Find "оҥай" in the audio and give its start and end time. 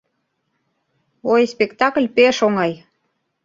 2.47-2.71